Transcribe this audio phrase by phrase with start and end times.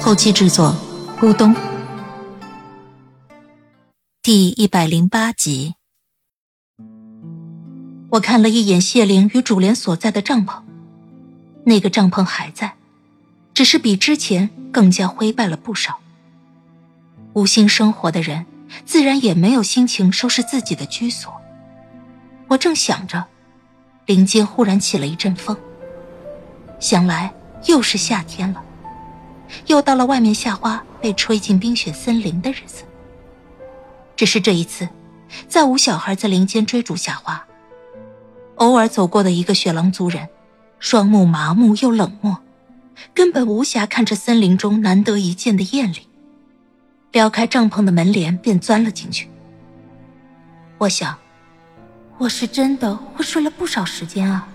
[0.00, 0.74] 后期制作：
[1.20, 1.54] 咕咚。
[4.22, 5.74] 第一百零八集，
[8.10, 10.62] 我看了一眼谢灵与主莲所在的帐篷，
[11.64, 12.74] 那个帐篷还在，
[13.52, 15.98] 只是比之前更加灰败了不少。
[17.34, 18.46] 无心生活的人，
[18.86, 21.32] 自然也没有心情收拾自己的居所。
[22.46, 23.26] 我正想着，
[24.06, 25.56] 林间忽然起了一阵风，
[26.78, 27.34] 想来
[27.66, 28.62] 又是夏天了，
[29.66, 32.84] 又到了外面夏花被吹进冰雪森林的日子。
[34.16, 34.88] 只是这一次，
[35.48, 37.44] 再无小孩在林间追逐夏花。
[38.56, 40.28] 偶尔走过的一个雪狼族人，
[40.80, 42.38] 双目麻木又冷漠，
[43.14, 46.08] 根本无暇看这森林中难得一见的艳丽。
[47.12, 49.30] 撩开帐篷的门帘，便钻了进去。
[50.78, 51.16] 我想，
[52.18, 54.48] 我是真的会睡了不少时间啊。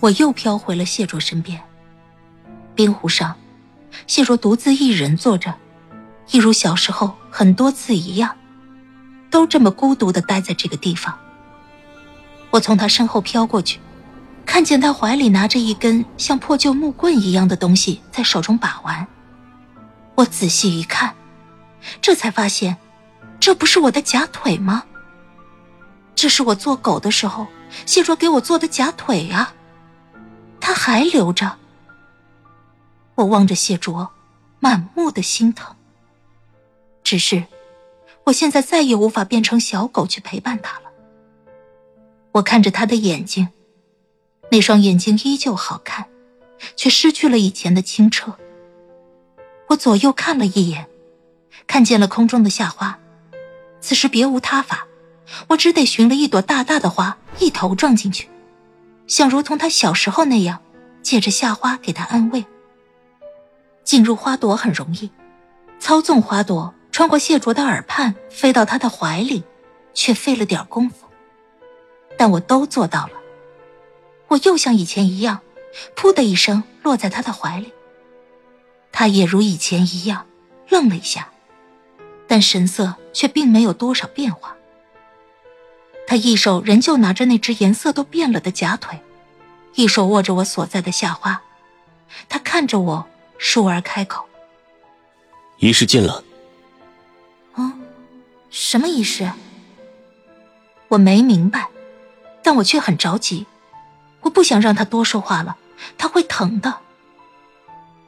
[0.00, 1.58] 我又飘回了谢卓身边，
[2.74, 3.36] 冰湖上，
[4.06, 5.54] 谢若独自一人坐着。
[6.30, 8.34] 一如小时候很多次一样，
[9.30, 11.18] 都这么孤独的待在这个地方。
[12.50, 13.78] 我从他身后飘过去，
[14.46, 19.06] 看见他怀里拿着一根像破旧木棍一样的东西在手中把玩。
[20.14, 21.14] 我仔细一看，
[22.00, 22.76] 这才发现，
[23.38, 24.84] 这不是我的假腿吗？
[26.14, 27.46] 这是我做狗的时候
[27.84, 29.52] 谢卓给我做的假腿啊，
[30.60, 31.58] 他还留着。
[33.16, 34.10] 我望着谢卓，
[34.60, 35.76] 满目的心疼。
[37.02, 37.44] 只是，
[38.24, 40.84] 我现在再也无法变成小狗去陪伴他了。
[42.32, 43.48] 我看着他的眼睛，
[44.50, 46.06] 那双眼睛依旧好看，
[46.74, 48.34] 却失去了以前的清澈。
[49.68, 50.88] 我左右看了一眼，
[51.66, 52.98] 看见了空中的夏花。
[53.80, 54.86] 此时别无他法，
[55.48, 58.28] 我只得寻了一朵大大的花，一头撞进去，
[59.06, 60.60] 想如同他小时候那样，
[61.02, 62.44] 借着夏花给他安慰。
[63.84, 65.10] 进入花朵很容易，
[65.78, 66.74] 操纵花朵。
[66.90, 69.42] 穿过谢卓的耳畔，飞到他的怀里，
[69.94, 71.08] 却费了点功夫。
[72.16, 73.14] 但我都做到了。
[74.28, 75.40] 我又像以前一样，
[75.96, 77.72] 噗的一声落在他的怀里。
[78.92, 80.24] 他也如以前一样，
[80.68, 81.28] 愣了一下，
[82.28, 84.54] 但神色却并没有多少变化。
[86.06, 89.00] 他一手仍旧拿着那只颜色都变了的假腿，
[89.74, 91.42] 一手握着我所在的夏花。
[92.28, 93.06] 他看着我，
[93.38, 94.26] 倏儿开口
[95.58, 96.22] ：“仪式尽了。”
[98.56, 99.28] 什么仪式？
[100.86, 101.68] 我没明白，
[102.40, 103.46] 但我却很着急。
[104.20, 105.56] 我不想让他多说话了，
[105.98, 106.78] 他会疼的。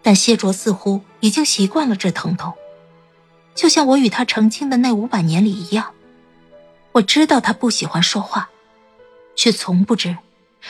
[0.03, 2.55] 但谢卓似乎已经习惯了这疼痛，
[3.57, 5.93] 就像我与他成亲的那五百年里一样。
[6.93, 8.49] 我知道他不喜欢说话，
[9.35, 10.17] 却从不知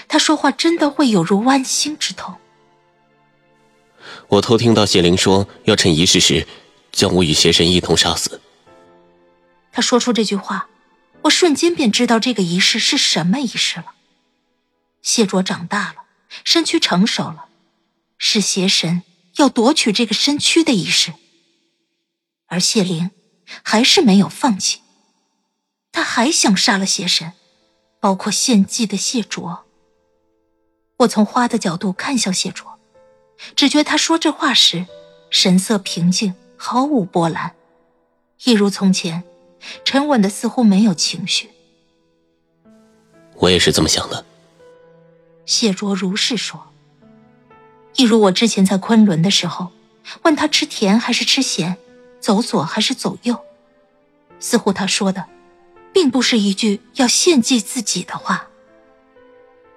[0.08, 2.34] 他说话真的会有如剜心之痛。
[4.28, 6.46] 我偷听到谢灵说，要趁仪式时
[6.92, 8.40] 将我与邪神一同杀死。
[9.72, 10.68] 他说出这句话，
[11.22, 13.94] 我瞬间便知道这个仪式是什么仪式了。
[15.02, 16.04] 谢卓长大了，
[16.44, 17.46] 身躯成熟了，
[18.18, 19.02] 是邪神
[19.36, 21.14] 要夺取这个身躯的仪式。
[22.48, 23.10] 而谢灵
[23.62, 24.80] 还是没有放弃，
[25.92, 27.32] 他还想杀了邪神，
[28.00, 29.64] 包括献祭的谢卓。
[30.98, 32.75] 我从花的角度看向谢卓，
[33.54, 34.86] 只觉他说这话时，
[35.30, 37.52] 神色平静，毫无波澜，
[38.44, 39.22] 一如从前。
[39.84, 41.50] 沉稳的，似乎没有情绪。
[43.34, 44.24] 我也是这么想的。
[45.44, 46.68] 谢卓如是说。
[47.96, 49.72] 一如我之前在昆仑的时候，
[50.22, 51.76] 问他吃甜还是吃咸，
[52.20, 53.36] 走左还是走右，
[54.38, 55.26] 似乎他说的，
[55.92, 58.48] 并不是一句要献祭自己的话。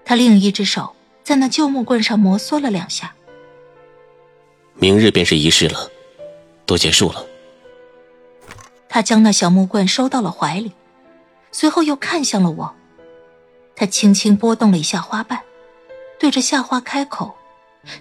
[0.05, 3.15] 他另一只手在那旧木棍上摩挲了两下。
[4.79, 5.91] 明日便是仪式了，
[6.65, 7.25] 都结束了。
[8.87, 10.71] 他将那小木棍收到了怀里，
[11.51, 12.75] 随后又看向了我。
[13.75, 15.41] 他轻轻拨动了一下花瓣，
[16.19, 17.35] 对着夏花开口，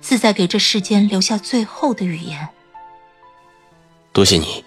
[0.00, 2.48] 似在给这世间留下最后的语言。
[4.12, 4.64] 多谢你，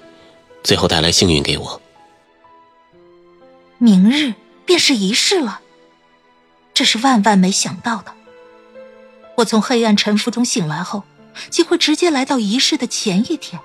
[0.64, 1.82] 最后带来幸运给我。
[3.78, 4.34] 明日
[4.66, 5.62] 便是仪式了，
[6.74, 8.14] 这是万万没想到的。
[9.38, 11.04] 我从黑暗沉浮中醒来后，
[11.50, 13.62] 竟会直接来到仪式的前一天。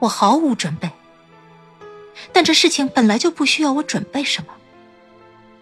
[0.00, 0.90] 我毫无准备，
[2.32, 4.54] 但这事情本来就不需要我准备什么。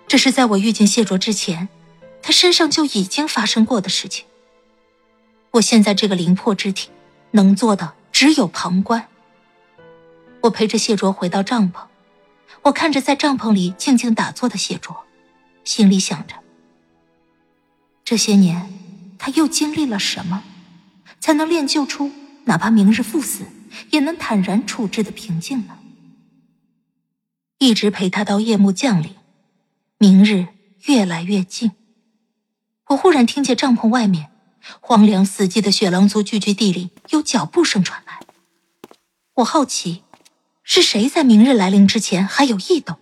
[0.06, 1.68] 这是在我遇见谢卓之前，
[2.22, 4.24] 他身上就已经发生过的事情。
[5.52, 6.88] 我现在这个灵魄之体，
[7.32, 9.08] 能做的只有旁观。
[10.42, 11.80] 我陪着谢卓回到帐篷，
[12.62, 14.96] 我看着在帐篷里静静打坐的谢卓，
[15.64, 16.34] 心里想着：
[18.04, 18.72] 这些年
[19.18, 20.44] 他又经历了什么，
[21.20, 22.10] 才能练就出
[22.44, 23.44] 哪怕明日赴死
[23.90, 25.78] 也能坦然处置的平静呢？
[27.58, 29.14] 一直陪他到夜幕降临，
[29.98, 30.46] 明日
[30.86, 31.72] 越来越近，
[32.88, 34.30] 我忽然听见帐篷外面
[34.80, 38.20] 荒凉死寂的雪狼族聚居地里有脚步声传来，
[39.34, 40.02] 我好奇。
[40.70, 42.98] 是谁在明日来临之前还有异动？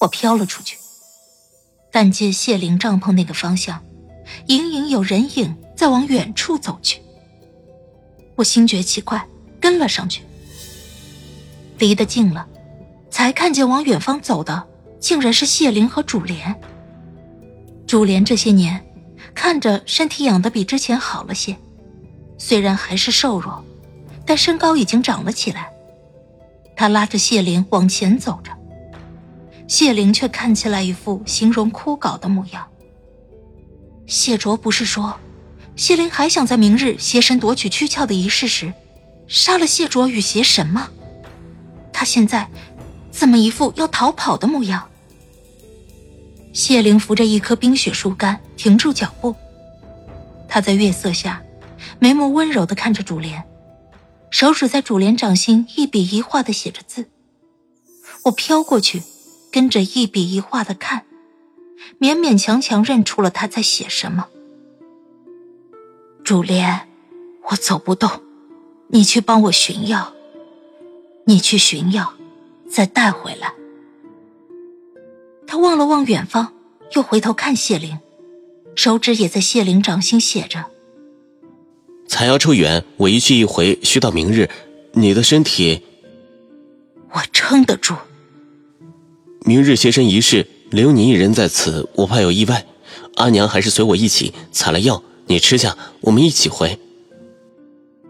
[0.00, 0.78] 我飘了出去，
[1.92, 3.84] 但见谢灵帐篷那个方向，
[4.46, 7.02] 隐隐有人影在往远处走去。
[8.38, 9.26] 我心觉奇怪，
[9.60, 10.22] 跟了上去。
[11.76, 12.46] 离得近了，
[13.10, 14.64] 才看见往远方走的
[15.00, 16.54] 竟然是谢灵和主莲。
[17.84, 18.80] 主莲这些年
[19.34, 21.56] 看着身体养得比之前好了些，
[22.38, 23.64] 虽然还是瘦弱，
[24.24, 25.68] 但身高已经长了起来。
[26.76, 28.52] 他拉着谢灵往前走着，
[29.66, 32.64] 谢灵却看起来一副形容枯槁的模样。
[34.06, 35.18] 谢卓不是说，
[35.78, 38.74] 谢灵还想在明日邪神夺取躯壳的仪式时，
[39.28, 40.90] 杀了谢卓与邪神吗？
[41.92, 42.50] 他现在
[43.12, 44.88] 怎么一副要逃跑的模样？
[46.52, 49.36] 谢灵扶着一棵冰雪树干停住脚步，
[50.48, 51.40] 他在月色下，
[52.00, 53.44] 眉目温柔的看着主莲。
[54.30, 57.08] 手指在主帘掌心一笔一画的写着字，
[58.24, 59.00] 我飘过去，
[59.52, 61.04] 跟着一笔一画的看，
[62.00, 64.26] 勉勉强强认出了他在写什么。
[66.28, 66.86] 主莲，
[67.48, 68.10] 我走不动，
[68.88, 70.12] 你去帮我寻药。
[71.24, 72.12] 你去寻药，
[72.70, 73.50] 再带回来。
[75.46, 76.52] 他望了望远方，
[76.94, 77.98] 又回头看谢灵，
[78.74, 80.66] 手指也在谢灵掌心写着。
[82.06, 84.50] 采药处远，我一去一回需到明日。
[84.92, 85.80] 你的身体，
[87.12, 87.94] 我撑得住。
[89.46, 92.66] 明日邪神仪式，留你一人在此，我怕有意外。
[93.14, 96.80] 阿娘还是随我一起采了药，你吃下，我们一起回。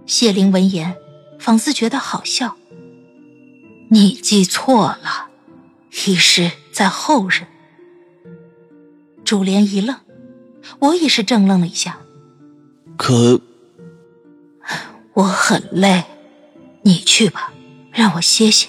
[0.07, 0.97] 谢灵闻言，
[1.41, 2.57] 仿似觉得好笑。
[3.91, 5.29] 你记错了，
[6.07, 7.47] 仪式在后日。
[9.25, 9.97] 主莲一愣，
[10.79, 11.99] 我也是怔愣了一下。
[12.97, 13.41] 可。
[15.15, 16.05] 我很累，
[16.83, 17.53] 你去吧，
[17.91, 18.69] 让我歇歇，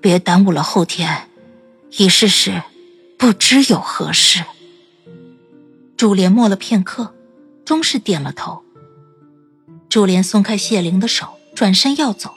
[0.00, 1.28] 别耽误了后天
[1.96, 2.64] 仪式时
[3.16, 4.44] 不知有何事。
[5.96, 7.14] 主莲默了片刻，
[7.68, 8.62] 终是点了头。
[9.90, 12.32] 主莲松开谢灵的手，转身要走，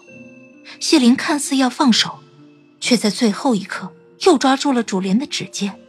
[0.82, 2.20] 谢灵看似要放手，
[2.82, 3.94] 却在最后一刻
[4.26, 5.80] 又抓住了主莲的指尖。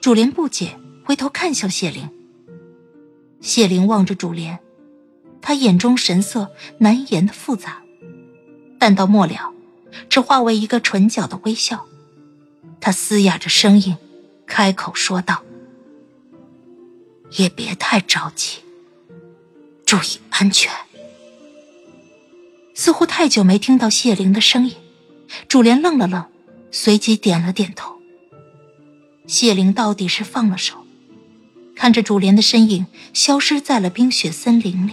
[0.00, 2.08] 主莲不解，回头看向谢灵。
[3.42, 4.58] 谢灵望着主莲。
[5.42, 7.82] 他眼中神色难言的复杂，
[8.78, 9.52] 但到末了，
[10.08, 11.84] 只化为一个唇角的微笑。
[12.80, 13.98] 他嘶哑着声音，
[14.46, 15.42] 开口说道
[17.32, 18.58] ：“也别太着急，
[19.84, 20.72] 注意安全。”
[22.74, 24.74] 似乎太久没听到谢玲的声音，
[25.48, 26.24] 主莲愣了愣，
[26.70, 27.96] 随即点了点头。
[29.26, 30.86] 谢玲到底是放了手，
[31.74, 34.92] 看着主莲的身影消失在了冰雪森林里。